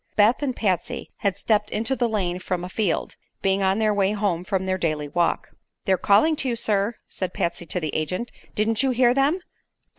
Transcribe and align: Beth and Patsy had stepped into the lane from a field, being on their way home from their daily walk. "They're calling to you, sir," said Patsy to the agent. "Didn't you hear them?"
Beth 0.15 0.41
and 0.41 0.55
Patsy 0.55 1.11
had 1.17 1.37
stepped 1.37 1.69
into 1.69 1.95
the 1.95 2.09
lane 2.09 2.39
from 2.39 2.63
a 2.63 2.69
field, 2.69 3.17
being 3.43 3.61
on 3.61 3.77
their 3.77 3.93
way 3.93 4.13
home 4.13 4.43
from 4.43 4.65
their 4.65 4.79
daily 4.79 5.07
walk. 5.07 5.49
"They're 5.85 5.95
calling 5.95 6.35
to 6.37 6.49
you, 6.49 6.55
sir," 6.55 6.95
said 7.07 7.35
Patsy 7.35 7.67
to 7.67 7.79
the 7.79 7.93
agent. 7.93 8.31
"Didn't 8.55 8.81
you 8.81 8.89
hear 8.89 9.13
them?" 9.13 9.41